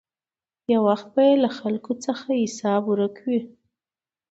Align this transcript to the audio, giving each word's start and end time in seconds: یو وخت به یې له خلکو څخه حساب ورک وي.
یو 0.71 0.81
وخت 0.89 1.07
به 1.13 1.21
یې 1.27 1.35
له 1.43 1.49
خلکو 1.59 1.91
څخه 2.05 2.29
حساب 2.43 2.81
ورک 2.87 3.15
وي. 3.25 3.41